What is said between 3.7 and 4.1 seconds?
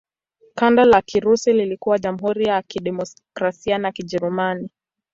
ya